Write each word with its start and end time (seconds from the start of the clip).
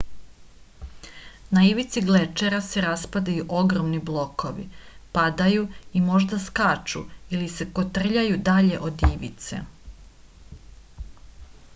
na 1.57 1.63
ivici 1.71 2.01
glečera 2.05 2.61
se 2.67 2.81
raspadaju 2.85 3.45
ogromni 3.57 3.99
blokovi 4.07 4.65
padaju 5.19 5.67
i 5.99 6.01
možda 6.07 6.41
skaču 6.47 7.05
ili 7.37 7.51
se 7.59 7.69
kotrljaju 7.81 8.41
dalje 8.51 8.83
od 8.91 9.05
ivice 9.11 9.61